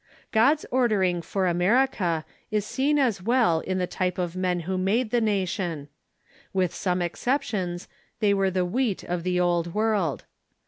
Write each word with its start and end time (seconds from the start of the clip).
God's 0.31 0.65
ordering 0.71 1.21
for 1.21 1.45
America 1.45 2.25
is 2.49 2.65
seen 2.65 2.97
as 2.97 3.21
well 3.21 3.59
in 3.59 3.77
the 3.77 3.85
type 3.85 4.17
of 4.17 4.35
men 4.35 4.61
who 4.61 4.75
made 4.75 5.11
the 5.11 5.21
nation. 5.21 5.89
With 6.53 6.73
some 6.73 7.03
exceptions, 7.03 7.87
they 8.19 8.33
were 8.33 8.49
the 8.49 8.65
wheat 8.65 9.03
of 9.03 9.21
the 9.21 9.39
Old 9.39 9.75
World. 9.75 10.25